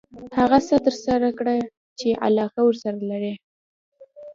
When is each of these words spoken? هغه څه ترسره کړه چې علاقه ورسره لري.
هغه 0.37 0.57
څه 0.67 0.75
ترسره 0.85 1.29
کړه 1.39 1.55
چې 1.99 2.09
علاقه 2.27 2.61
ورسره 2.65 2.99
لري. 3.11 3.33